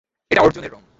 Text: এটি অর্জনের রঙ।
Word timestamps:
এটি 0.31 0.39
অর্জনের 0.41 0.71
রঙ। 0.71 0.83